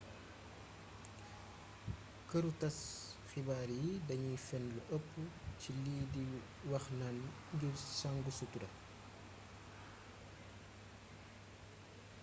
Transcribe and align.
këru 2.29 2.51
tass 2.61 2.79
xibaar 3.29 3.69
yi 3.81 3.91
danuy 4.07 4.39
fenn 4.47 4.65
lu 4.73 4.81
ëpp 4.97 5.11
ci 5.59 5.69
lii 5.83 6.03
di 6.13 6.23
wax 6.71 6.85
naan 6.99 7.17
ngir 7.57 7.75
sang 7.99 8.17
sutura 8.37 8.67
la 8.71 8.79